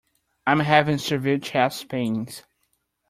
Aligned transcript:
I 0.47 0.53
am 0.53 0.61
having 0.61 0.97
severe 0.97 1.37
chest 1.37 1.87
pains. 1.87 2.43